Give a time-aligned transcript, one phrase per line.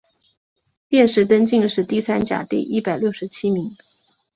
[0.89, 3.77] 殿试登进士第三甲第一百六十七名。